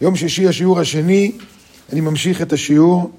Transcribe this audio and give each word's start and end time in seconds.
יום 0.00 0.16
שישי 0.16 0.48
השיעור 0.48 0.80
השני, 0.80 1.32
אני 1.92 2.00
ממשיך 2.00 2.42
את 2.42 2.52
השיעור. 2.52 3.10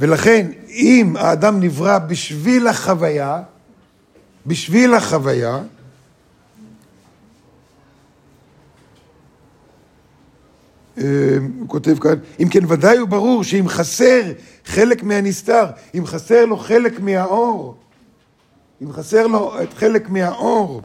ולכן, 0.00 0.50
אם 0.68 1.16
האדם 1.18 1.60
נברא 1.60 1.98
בשביל 1.98 2.66
החוויה, 2.66 3.42
בשביל 4.46 4.94
החוויה, 4.94 5.62
אה, 10.98 11.04
הוא 11.58 11.68
כותב 11.68 11.98
כאן, 11.98 12.14
אם 12.40 12.48
כן 12.48 12.64
ודאי 12.68 12.98
הוא 12.98 13.08
ברור 13.08 13.44
שאם 13.44 13.68
חסר 13.68 14.22
חלק 14.64 15.02
מהנסתר, 15.02 15.64
אם 15.94 16.06
חסר 16.06 16.44
לו 16.44 16.56
חלק 16.56 17.00
מהאור, 17.00 17.76
אם 18.82 18.92
חסר 18.92 19.26
לו 19.26 19.62
את 19.62 19.74
חלק 19.74 20.10
מהאור, 20.10 20.82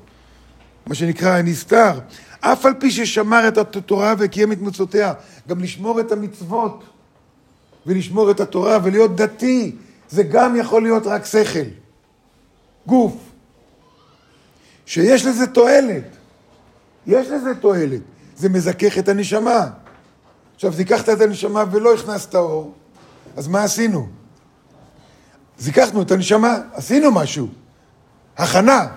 מה 0.85 0.95
שנקרא 0.95 1.37
הנסתר, 1.37 1.99
אף 2.39 2.65
על 2.65 2.73
פי 2.79 2.91
ששמר 2.91 3.47
את 3.47 3.57
התורה 3.57 4.13
וקיים 4.17 4.51
את 4.51 4.61
מצוותיה, 4.61 5.13
גם 5.47 5.59
לשמור 5.59 5.99
את 5.99 6.12
המצוות 6.12 6.84
ולשמור 7.85 8.31
את 8.31 8.39
התורה 8.39 8.79
ולהיות 8.84 9.16
דתי, 9.16 9.75
זה 10.09 10.23
גם 10.23 10.55
יכול 10.55 10.84
להיות 10.84 11.07
רק 11.07 11.26
שכל, 11.26 11.70
גוף, 12.88 13.13
שיש 14.85 15.26
לזה 15.26 15.48
תועלת, 15.48 16.03
יש 17.07 17.27
לזה 17.27 17.55
תועלת, 17.55 18.02
זה 18.38 18.49
מזכך 18.49 18.98
את 18.98 19.09
הנשמה. 19.09 19.67
עכשיו, 20.55 20.73
זיככת 20.73 21.09
את 21.09 21.21
הנשמה 21.21 21.63
ולא 21.71 21.93
הכנסת 21.93 22.35
אור, 22.35 22.73
אז 23.38 23.48
מה 23.48 23.63
עשינו? 23.63 24.07
זיככנו 25.57 26.01
את 26.01 26.12
הנשמה, 26.12 26.57
עשינו 26.73 27.12
משהו. 27.12 27.48
הכנה, 28.38 28.88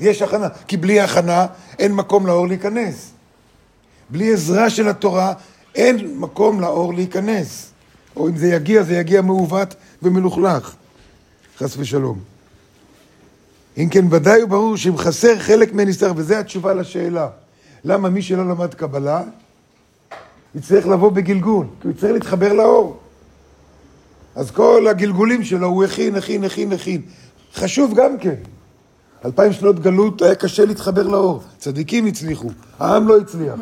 יש 0.00 0.22
הכנה, 0.22 0.48
כי 0.68 0.76
בלי 0.76 1.00
הכנה 1.00 1.46
אין 1.78 1.92
מקום 1.92 2.26
לאור 2.26 2.48
להיכנס. 2.48 3.10
בלי 4.10 4.32
עזרה 4.32 4.70
של 4.70 4.88
התורה 4.88 5.32
אין 5.74 6.18
מקום 6.18 6.60
לאור 6.60 6.94
להיכנס. 6.94 7.70
או 8.16 8.28
אם 8.28 8.36
זה 8.36 8.46
יגיע, 8.46 8.82
זה 8.82 8.96
יגיע 8.96 9.22
מעוות 9.22 9.74
ומלוכלך. 10.02 10.74
חס 11.58 11.76
ושלום. 11.76 12.18
אם 13.78 13.88
כן, 13.90 14.04
ודאי 14.10 14.42
וברור 14.42 14.76
שאם 14.76 14.96
חסר 14.96 15.38
חלק 15.38 15.72
מהנסתר, 15.72 16.12
וזו 16.16 16.34
התשובה 16.34 16.74
לשאלה, 16.74 17.28
למה 17.84 18.10
מי 18.10 18.22
שלא 18.22 18.48
למד 18.48 18.74
קבלה, 18.74 19.22
יצטרך 20.54 20.86
לבוא 20.86 21.10
בגלגול, 21.10 21.66
כי 21.80 21.88
הוא 21.88 21.94
יצטרך 21.94 22.12
להתחבר 22.12 22.52
לאור. 22.52 22.98
אז 24.34 24.50
כל 24.50 24.86
הגלגולים 24.90 25.44
שלו 25.44 25.66
הוא 25.66 25.84
הכין, 25.84 26.16
הכין, 26.16 26.44
הכין, 26.44 26.72
הכין. 26.72 27.02
חשוב 27.54 27.94
גם 27.96 28.18
כן. 28.18 28.34
אלפיים 29.24 29.52
שנות 29.52 29.80
גלות 29.80 30.22
היה 30.22 30.34
קשה 30.34 30.64
להתחבר 30.64 31.02
לאור. 31.02 31.42
צדיקים 31.58 32.06
הצליחו, 32.06 32.48
העם 32.78 33.08
לא 33.08 33.18
הצליח. 33.18 33.54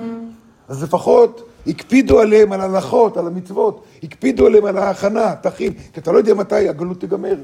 אז 0.68 0.82
לפחות 0.82 1.48
הקפידו 1.66 2.20
עליהם, 2.20 2.52
על 2.52 2.60
ההלכות, 2.60 3.16
על 3.16 3.26
המצוות, 3.26 3.84
הקפידו 4.02 4.46
עליהם 4.46 4.64
על 4.64 4.78
ההכנה, 4.78 5.34
תכין, 5.42 5.72
כי 5.92 6.00
אתה 6.00 6.12
לא 6.12 6.18
יודע 6.18 6.34
מתי 6.34 6.68
הגלות 6.68 7.00
תיגמר. 7.00 7.34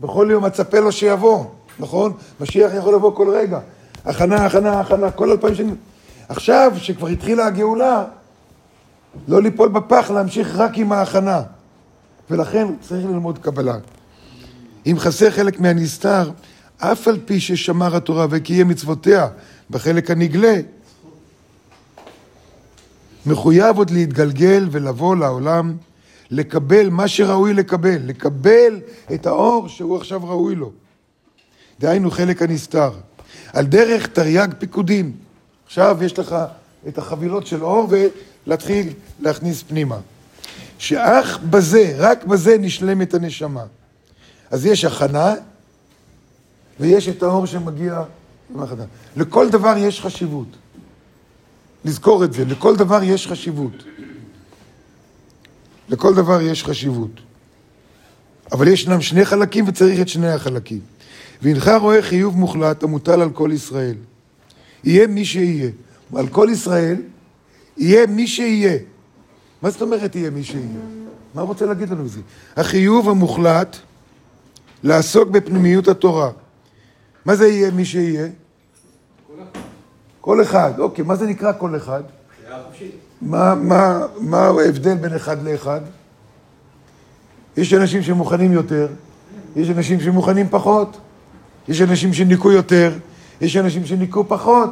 בכל 0.00 0.28
יום 0.30 0.44
מצפה 0.44 0.78
לו 0.80 0.92
שיבוא, 0.92 1.44
נכון? 1.78 2.12
משיח 2.40 2.70
יכול 2.74 2.94
לבוא 2.94 3.14
כל 3.14 3.30
רגע. 3.30 3.60
הכנה, 4.04 4.46
הכנה, 4.46 4.80
הכנה, 4.80 5.10
כל 5.10 5.30
אלפיים 5.30 5.54
שנים. 5.54 5.76
עכשיו, 6.28 6.72
שכבר 6.76 7.06
התחילה 7.08 7.46
הגאולה, 7.46 8.04
לא 9.28 9.42
ליפול 9.42 9.68
בפח, 9.68 10.10
להמשיך 10.10 10.56
רק 10.56 10.78
עם 10.78 10.92
ההכנה. 10.92 11.42
ולכן 12.30 12.66
צריך 12.80 13.04
ללמוד 13.04 13.38
קבלה. 13.38 13.76
אם 14.86 14.94
חסר 14.98 15.30
חלק 15.30 15.60
מהנסתר, 15.60 16.30
אף 16.78 17.08
על 17.08 17.18
פי 17.24 17.40
ששמר 17.40 17.96
התורה 17.96 18.26
וקיים 18.30 18.68
מצוותיה 18.68 19.28
בחלק 19.70 20.10
הנגלה, 20.10 20.56
מחויב 23.26 23.76
עוד 23.78 23.90
להתגלגל 23.90 24.68
ולבוא 24.70 25.16
לעולם, 25.16 25.76
לקבל 26.30 26.90
מה 26.90 27.08
שראוי 27.08 27.54
לקבל, 27.54 27.98
לקבל 28.04 28.80
את 29.14 29.26
האור 29.26 29.68
שהוא 29.68 29.96
עכשיו 29.96 30.24
ראוי 30.24 30.54
לו. 30.54 30.72
דהיינו 31.80 32.10
חלק 32.10 32.42
הנסתר. 32.42 32.90
על 33.52 33.66
דרך 33.66 34.06
תרי"ג 34.06 34.48
פיקודים. 34.58 35.12
עכשיו 35.66 35.98
יש 36.02 36.18
לך 36.18 36.36
את 36.88 36.98
החבילות 36.98 37.46
של 37.46 37.64
אור 37.64 37.88
ולהתחיל 38.46 38.92
להכניס 39.20 39.62
פנימה. 39.62 39.98
שאך 40.78 41.38
בזה, 41.38 41.94
רק 41.98 42.24
בזה 42.24 42.58
נשלמת 42.58 43.14
הנשמה. 43.14 43.64
אז 44.50 44.66
יש 44.66 44.84
הכנה, 44.84 45.34
ויש 46.80 47.08
את 47.08 47.22
האור 47.22 47.46
שמגיע 47.46 48.02
ההכנה. 48.58 48.84
לכל 49.16 49.50
דבר 49.50 49.74
יש 49.78 50.00
חשיבות. 50.00 50.56
לזכור 51.84 52.24
את 52.24 52.32
זה, 52.32 52.44
לכל 52.44 52.76
דבר 52.76 53.02
יש 53.02 53.26
חשיבות. 53.26 53.84
לכל 55.88 56.14
דבר 56.14 56.40
יש 56.40 56.64
חשיבות. 56.64 57.20
אבל 58.52 58.68
ישנם 58.68 59.00
שני 59.00 59.24
חלקים 59.24 59.68
וצריך 59.68 60.00
את 60.00 60.08
שני 60.08 60.28
החלקים. 60.28 60.80
והנך 61.42 61.70
רואה 61.80 62.02
חיוב 62.02 62.36
מוחלט 62.36 62.82
המוטל 62.82 63.20
על 63.20 63.30
כל 63.30 63.50
ישראל. 63.54 63.96
יהיה 64.84 65.06
מי 65.06 65.24
שיהיה. 65.24 65.70
על 66.14 66.28
כל 66.28 66.48
ישראל 66.52 66.96
יהיה 67.76 68.06
מי 68.06 68.26
שיהיה. 68.26 68.78
מה 69.62 69.70
זאת 69.70 69.82
אומרת 69.82 70.16
יהיה 70.16 70.30
מי 70.30 70.44
שיהיה? 70.44 70.80
מה 71.34 71.42
רוצה 71.42 71.66
להגיד 71.66 71.90
לנו 71.90 72.04
בזה? 72.04 72.20
החיוב 72.56 73.08
המוחלט 73.08 73.76
לעסוק 74.82 75.28
בפנימיות 75.28 75.88
התורה. 75.88 76.30
מה 77.26 77.36
זה 77.36 77.48
יהיה 77.48 77.70
מי 77.70 77.84
שיהיה? 77.84 78.26
כל 80.20 80.42
אחד. 80.42 80.72
אוקיי, 80.78 81.04
מה 81.04 81.16
זה 81.16 81.26
נקרא 81.26 81.52
כל 81.58 81.76
אחד? 81.76 82.02
מה, 83.22 83.54
מה, 83.54 84.06
מה 84.20 84.38
ההבדל 84.38 84.94
בין 84.94 85.14
אחד 85.14 85.42
לאחד? 85.42 85.80
יש 87.56 87.74
אנשים 87.74 88.02
שמוכנים 88.02 88.52
יותר, 88.52 88.88
יש 89.56 89.70
אנשים 89.70 90.00
שמוכנים 90.00 90.48
פחות, 90.50 90.96
יש 91.68 91.80
אנשים 91.80 92.14
שניקו 92.14 92.52
יותר, 92.52 92.92
יש 93.40 93.56
אנשים 93.56 93.86
שניקו 93.86 94.24
פחות, 94.28 94.70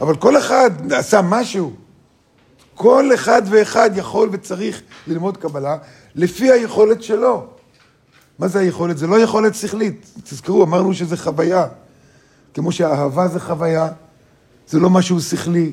אבל 0.00 0.16
כל 0.16 0.38
אחד 0.38 0.92
עשה 0.92 1.22
משהו. 1.22 1.72
כל 2.74 3.14
אחד 3.14 3.42
ואחד 3.50 3.90
יכול 3.96 4.28
וצריך 4.32 4.82
ללמוד 5.06 5.36
קבלה 5.36 5.76
לפי 6.14 6.50
היכולת 6.50 7.02
שלו. 7.02 7.57
מה 8.38 8.48
זה 8.48 8.58
היכולת? 8.58 8.98
זה 8.98 9.06
לא 9.06 9.20
יכולת 9.20 9.54
שכלית. 9.54 10.06
תזכרו, 10.24 10.64
אמרנו 10.64 10.94
שזה 10.94 11.16
חוויה. 11.16 11.66
כמו 12.54 12.72
שאהבה 12.72 13.28
זה 13.28 13.40
חוויה, 13.40 13.88
זה 14.68 14.78
לא 14.78 14.90
משהו 14.90 15.20
שכלי. 15.20 15.72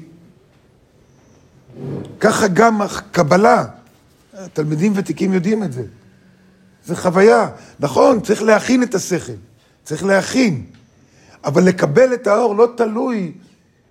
ככה 2.20 2.48
גם 2.48 2.82
הקבלה, 2.82 3.66
תלמידים 4.54 4.94
ותיקים 4.96 5.34
יודעים 5.34 5.64
את 5.64 5.74
זה. 5.74 5.84
זה 6.86 6.96
חוויה. 6.96 7.50
נכון, 7.80 8.22
צריך 8.22 8.42
להכין 8.42 8.84
את 8.84 8.96
השכל, 8.96 9.34
צריך 9.84 10.04
להכין. 10.04 10.66
אבל 11.44 11.64
לקבל 11.64 12.14
את 12.14 12.28
האור 12.28 12.56
לא 12.56 12.68
תלוי 12.78 13.34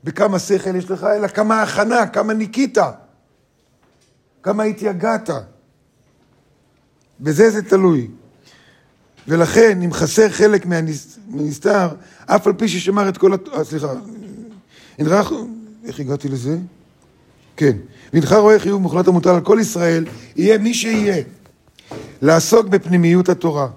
בכמה 0.05 0.39
שכל 0.39 0.77
יש 0.77 0.91
לך, 0.91 1.05
אלא 1.05 1.29
כמה 1.29 1.63
הכנה, 1.63 2.07
כמה 2.07 2.33
ניקית, 2.33 2.79
כמה 4.43 4.63
התייגעת. 4.63 5.31
בזה 7.21 7.51
זה 7.51 7.63
תלוי. 7.63 8.11
ולכן, 9.29 9.83
אם 9.83 9.93
חסר 9.93 10.29
חלק 10.29 10.67
מהנסתר, 10.67 11.89
אף 12.27 12.47
על 12.47 12.53
פי 12.53 12.69
ששמר 12.69 13.09
את 13.09 13.19
כל... 13.19 13.35
הת... 13.35 13.49
אה, 13.49 13.65
סליחה, 13.65 13.93
אינך... 14.99 15.13
איך 15.85 16.01
הגעתי 16.01 16.29
לזה? 16.29 16.59
כן. 17.57 17.77
ואינך 18.13 18.33
רואה 18.33 18.59
חיוב 18.59 18.83
מוחלט 18.83 19.09
המוטל 19.09 19.31
על 19.31 19.41
כל 19.41 19.59
ישראל, 19.61 20.05
יהיה 20.37 20.59
מי 20.59 20.75
שיהיה. 20.75 21.23
לעסוק 22.23 22.67
בפנימיות 22.67 23.29
התורה 23.29 23.69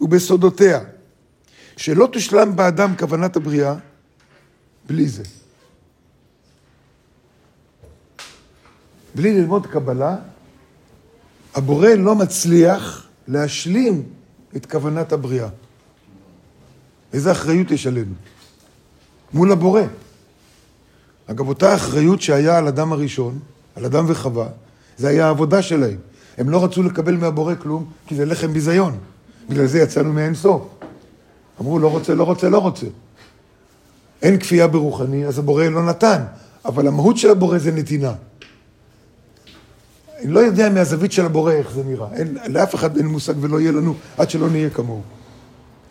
ובסודותיה, 0.00 0.80
שלא 1.76 2.08
תושלם 2.12 2.56
באדם 2.56 2.96
כוונת 2.96 3.36
הבריאה 3.36 3.74
בלי 4.86 5.08
זה. 5.08 5.22
בלי 9.14 9.32
ללמוד 9.32 9.66
קבלה, 9.66 10.16
הבורא 11.54 11.88
לא 11.88 12.14
מצליח 12.14 13.06
להשלים 13.28 14.02
את 14.56 14.66
כוונת 14.66 15.12
הבריאה. 15.12 15.48
איזה 17.12 17.32
אחריות 17.32 17.70
יש 17.70 17.86
עלינו? 17.86 18.14
מול 19.32 19.52
הבורא. 19.52 19.82
אגב, 21.26 21.48
אותה 21.48 21.74
אחריות 21.74 22.22
שהיה 22.22 22.58
על 22.58 22.68
אדם 22.68 22.92
הראשון, 22.92 23.38
על 23.76 23.84
אדם 23.84 24.04
וחווה, 24.08 24.48
זה 24.96 25.08
היה 25.08 25.26
העבודה 25.26 25.62
שלהם. 25.62 25.96
הם 26.38 26.50
לא 26.50 26.64
רצו 26.64 26.82
לקבל 26.82 27.16
מהבורא 27.16 27.54
כלום, 27.54 27.90
כי 28.06 28.14
זה 28.14 28.24
לחם 28.24 28.52
ביזיון. 28.52 28.98
בגלל 29.48 29.66
זה 29.66 29.78
יצאנו 29.78 30.12
מאין 30.12 30.34
סוף. 30.34 30.62
אמרו, 31.60 31.78
לא 31.78 31.90
רוצה, 31.90 32.14
לא 32.14 32.24
רוצה, 32.24 32.48
לא 32.48 32.58
רוצה. 32.58 32.86
אין 34.22 34.38
כפייה 34.38 34.68
ברוחני, 34.68 35.26
אז 35.26 35.38
הבורא 35.38 35.64
לא 35.64 35.86
נתן. 35.86 36.22
אבל 36.64 36.86
המהות 36.86 37.16
של 37.16 37.30
הבורא 37.30 37.58
זה 37.58 37.72
נתינה. 37.72 38.12
אני 40.18 40.32
לא 40.32 40.40
יודע 40.40 40.70
מהזווית 40.70 41.12
של 41.12 41.24
הבורא 41.26 41.52
איך 41.52 41.70
זה 41.70 41.82
נראה. 41.84 42.08
אין, 42.12 42.36
לאף 42.48 42.74
אחד 42.74 42.96
אין 42.96 43.06
מושג 43.06 43.34
ולא 43.40 43.60
יהיה 43.60 43.72
לנו 43.72 43.94
עד 44.18 44.30
שלא 44.30 44.50
נהיה 44.50 44.70
כמוהו. 44.70 45.02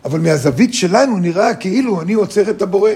אבל 0.04 0.20
מהזווית 0.20 0.74
שלנו 0.74 1.16
נראה 1.16 1.54
כאילו 1.54 2.00
אני 2.00 2.12
עוצר 2.12 2.50
את 2.50 2.62
הבורא. 2.62 2.90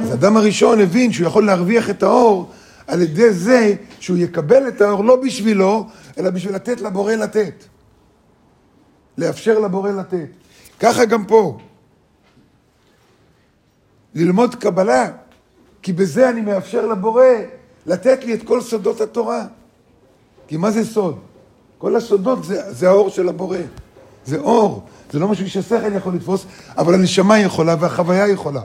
אז 0.00 0.10
האדם 0.10 0.36
הראשון 0.36 0.80
הבין 0.80 1.12
שהוא 1.12 1.26
יכול 1.26 1.46
להרוויח 1.46 1.90
את 1.90 2.02
האור 2.02 2.50
על 2.86 3.02
ידי 3.02 3.32
זה 3.32 3.74
שהוא 4.00 4.16
יקבל 4.16 4.68
את 4.68 4.80
האור 4.80 5.04
לא 5.04 5.16
בשבילו, 5.16 5.86
אלא 6.18 6.30
בשביל 6.30 6.54
לתת 6.54 6.80
לבורא 6.80 7.12
לתת. 7.12 7.64
לאפשר 9.18 9.58
לבורא 9.58 9.90
לתת. 9.90 10.26
ככה 10.80 11.04
גם 11.04 11.24
פה. 11.24 11.58
ללמוד 14.14 14.54
קבלה, 14.54 15.10
כי 15.82 15.92
בזה 15.92 16.30
אני 16.30 16.40
מאפשר 16.40 16.86
לבורא 16.86 17.24
לתת 17.88 18.24
לי 18.24 18.34
את 18.34 18.42
כל 18.42 18.60
סודות 18.60 19.00
התורה. 19.00 19.46
כי 20.48 20.56
מה 20.56 20.70
זה 20.70 20.84
סוד? 20.84 21.18
כל 21.78 21.96
הסודות 21.96 22.44
זה, 22.44 22.72
זה 22.72 22.88
האור 22.88 23.08
של 23.08 23.28
הבורא. 23.28 23.58
זה 24.24 24.38
אור, 24.38 24.86
זה 25.12 25.18
לא 25.18 25.28
משהו 25.28 25.50
שהשכל 25.50 25.96
יכול 25.96 26.14
לתפוס, 26.14 26.46
אבל 26.78 26.94
הנשמה 26.94 27.38
יכולה 27.38 27.76
והחוויה 27.80 28.28
יכולה. 28.28 28.62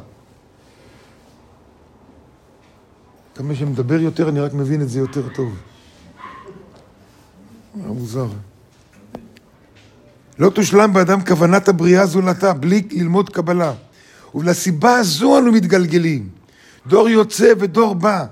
כמה 3.36 3.56
שמדבר 3.56 4.00
יותר, 4.00 4.30
אני 4.30 4.40
רק 4.40 4.54
מבין 4.54 4.82
את 4.82 4.90
זה 4.90 5.00
יותר 5.00 5.30
טוב. 5.36 5.54
מוזר. 7.76 8.28
לא 10.40 10.50
תושלם 10.50 10.94
באדם 10.94 11.26
כוונת 11.26 11.68
הבריאה 11.68 12.06
זולתה, 12.06 12.54
בלי 12.54 12.88
ללמוד 12.92 13.30
קבלה. 13.30 13.74
ולסיבה 14.36 14.96
הזו 14.96 15.40
אנו 15.40 15.52
מתגלגלים. 15.52 16.30
דור 16.88 17.10
יוצא 17.10 17.54
ודור 17.60 17.96
בא. 17.96 18.26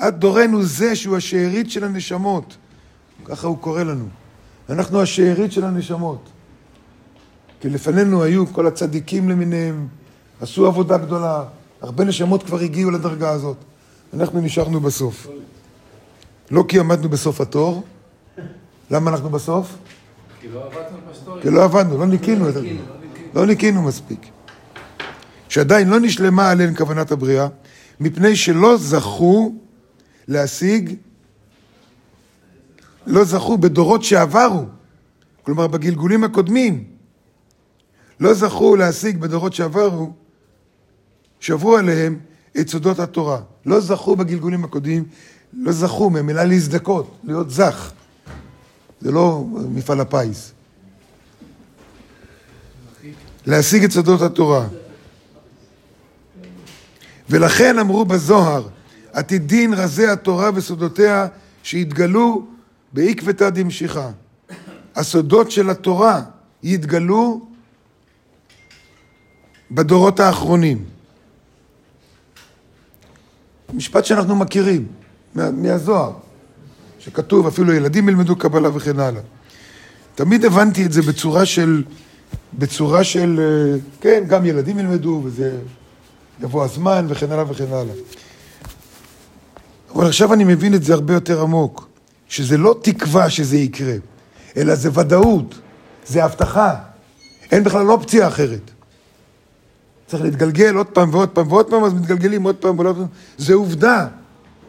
עד 0.00 0.20
דורנו 0.20 0.62
זה 0.62 0.96
שהוא 0.96 1.16
השארית 1.16 1.70
של 1.70 1.84
הנשמות. 1.84 2.56
ככה 3.24 3.46
הוא 3.46 3.58
קורא 3.58 3.82
לנו. 3.82 4.08
אנחנו 4.68 5.02
השארית 5.02 5.52
של 5.52 5.64
הנשמות. 5.64 6.28
כי 7.60 7.70
לפנינו 7.70 8.22
היו 8.22 8.46
כל 8.52 8.66
הצדיקים 8.66 9.28
למיניהם, 9.28 9.88
עשו 10.40 10.66
עבודה 10.66 10.98
גדולה, 10.98 11.44
הרבה 11.80 12.04
נשמות 12.04 12.42
כבר 12.42 12.58
הגיעו 12.58 12.90
לדרגה 12.90 13.30
הזאת. 13.30 13.56
אנחנו 14.14 14.40
נשארנו 14.40 14.80
בסוף. 14.80 15.26
לא 16.50 16.64
כי 16.68 16.78
עמדנו 16.78 17.08
בסוף 17.08 17.40
התור. 17.40 17.84
למה 18.90 19.10
אנחנו 19.10 19.30
בסוף? 19.30 19.76
כי 20.40 20.48
לא 20.48 20.64
עבדנו 20.64 20.98
בסטורי. 21.10 21.42
כי 21.42 21.50
לא 21.50 21.64
עבדנו, 21.64 21.98
לא 21.98 22.06
ניקינו 22.06 22.48
את 22.48 22.54
זה. 22.54 22.60
לא 23.34 23.46
ניקינו 23.46 23.82
מספיק. 23.82 24.26
שעדיין 25.48 25.88
לא 25.88 26.00
נשלמה 26.00 26.50
עליהן 26.50 26.74
כוונת 26.74 27.12
הבריאה, 27.12 27.46
מפני 28.00 28.36
שלא 28.36 28.76
זכו 28.76 29.52
להשיג, 30.30 30.94
לא 33.06 33.24
זכו 33.24 33.58
בדורות 33.58 34.04
שעברו, 34.04 34.64
כלומר 35.42 35.66
בגלגולים 35.66 36.24
הקודמים, 36.24 36.84
לא 38.20 38.34
זכו 38.34 38.76
להשיג 38.76 39.18
בדורות 39.18 39.54
שעברו, 39.54 40.12
שעברו 41.40 41.76
עליהם 41.76 42.18
את 42.60 42.68
סודות 42.68 42.98
התורה. 42.98 43.40
לא 43.66 43.80
זכו 43.80 44.16
בגלגולים 44.16 44.64
הקודמים, 44.64 45.04
לא 45.52 45.72
זכו 45.72 46.10
מהמילה 46.10 46.44
להזדכות, 46.44 47.16
להיות 47.24 47.50
זך. 47.50 47.92
זה 49.00 49.12
לא 49.12 49.44
מפעל 49.54 50.00
הפיס. 50.00 50.52
להשיג 53.46 53.84
את 53.84 53.90
סודות 53.90 54.22
התורה. 54.22 54.66
ולכן 57.30 57.78
אמרו 57.78 58.04
בזוהר, 58.04 58.68
עתידין 59.12 59.74
רזי 59.74 60.06
התורה 60.06 60.50
וסודותיה 60.54 61.26
שיתגלו 61.62 62.46
בעקבתא 62.92 63.50
דמשיחא. 63.50 64.10
הסודות 64.96 65.50
של 65.50 65.70
התורה 65.70 66.22
יתגלו 66.62 67.46
בדורות 69.70 70.20
האחרונים. 70.20 70.84
משפט 73.74 74.04
שאנחנו 74.04 74.36
מכירים 74.36 74.86
מה, 75.34 75.50
מהזוהר, 75.50 76.12
שכתוב 76.98 77.46
אפילו 77.46 77.72
ילדים 77.72 78.08
ילמדו 78.08 78.36
קבלה 78.36 78.76
וכן 78.76 79.00
הלאה. 79.00 79.22
תמיד 80.14 80.44
הבנתי 80.44 80.86
את 80.86 80.92
זה 80.92 81.02
בצורה 81.02 81.46
של, 81.46 81.82
בצורה 82.58 83.04
של, 83.04 83.40
אה, 83.40 83.78
כן, 84.00 84.24
גם 84.28 84.46
ילדים 84.46 84.78
ילמדו 84.78 85.20
וזה 85.24 85.58
יבוא 86.42 86.64
הזמן 86.64 87.06
וכן 87.08 87.32
הלאה 87.32 87.50
וכן 87.50 87.72
הלאה. 87.72 87.94
אבל 89.94 90.06
עכשיו 90.06 90.34
אני 90.34 90.44
מבין 90.44 90.74
את 90.74 90.84
זה 90.84 90.94
הרבה 90.94 91.14
יותר 91.14 91.42
עמוק, 91.42 91.88
שזה 92.28 92.58
לא 92.58 92.76
תקווה 92.82 93.30
שזה 93.30 93.56
יקרה, 93.56 93.94
אלא 94.56 94.74
זה 94.74 94.90
ודאות, 94.94 95.58
זה 96.06 96.24
הבטחה, 96.24 96.74
אין 97.52 97.64
בכלל 97.64 97.90
אופציה 97.90 98.28
אחרת. 98.28 98.70
צריך 100.06 100.22
להתגלגל 100.22 100.74
עוד 100.74 100.86
פעם 100.86 101.14
ועוד 101.14 101.28
פעם 101.28 101.52
ועוד 101.52 101.70
פעם, 101.70 101.84
אז 101.84 101.94
מתגלגלים 101.94 102.42
עוד 102.42 102.56
פעם 102.56 102.78
ועוד 102.78 102.96
פעם. 102.96 103.06
זה 103.38 103.54
עובדה, 103.54 104.06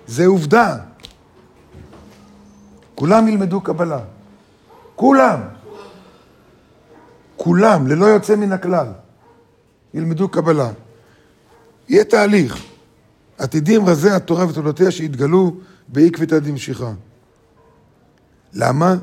זה 0.08 0.26
עובדה. 0.26 0.78
כולם 2.96 3.28
ילמדו 3.28 3.62
קבלה. 3.62 4.00
כולם. 4.96 5.40
כולם, 7.38 7.88
ללא 7.88 8.06
יוצא 8.06 8.36
מן 8.36 8.52
הכלל, 8.52 8.88
ילמדו 9.94 10.30
קבלה. 10.30 10.70
יהיה 11.90 12.04
תהליך. 12.04 12.71
עתידים 13.42 13.86
רזי 13.86 14.10
התורה 14.10 14.48
ותולדותיה 14.48 14.92
שיתגלו 14.92 15.56
בעקבתא 15.88 16.40
דמשיחא. 16.40 16.92
למה? 18.54 18.96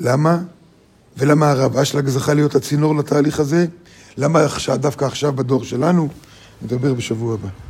למה? 0.00 0.38
ולמה 1.16 1.50
הרב 1.50 1.76
אשלג 1.76 2.08
זכה 2.08 2.34
להיות 2.34 2.54
הצינור 2.54 2.96
לתהליך 2.96 3.40
הזה? 3.40 3.66
למה 4.16 4.40
דווקא 4.80 5.04
עכשיו 5.04 5.32
בדור 5.32 5.64
שלנו? 5.64 6.08
נדבר 6.62 6.94
בשבוע 6.94 7.34
הבא. 7.34 7.67